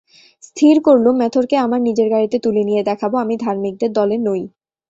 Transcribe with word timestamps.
স্থির 0.43 0.75
করলুম, 0.83 1.15
মেথরকে 1.17 1.55
আমার 1.57 1.79
নিজের 1.81 2.07
গাড়িতে 2.09 2.37
তুলে 2.39 2.61
নিয়ে 2.65 2.81
দেখাব 2.83 3.11
আমি 3.15 3.35
ধার্মিকদের 3.37 3.91
দলে 3.93 4.17
নই। 4.19 4.41